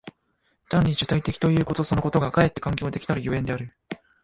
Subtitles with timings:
[0.67, 3.71] 単に主体的ということそのことがかえって環境的たる所以である。